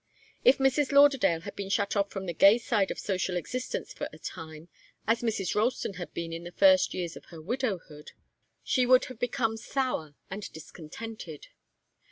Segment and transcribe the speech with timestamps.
[0.43, 0.91] If Mrs.
[0.91, 4.67] Lauderdale had been shut off from the gay side of social existence for a time,
[5.05, 5.53] as Mrs.
[5.53, 8.13] Ralston had been in the first years of her widowhood,
[8.63, 11.49] she would have become sour and discontented.